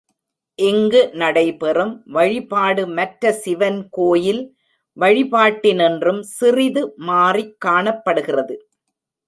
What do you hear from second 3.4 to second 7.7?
சிவன் கோயில் வழிபாட்டினின்றும் சிறிது மாறிக்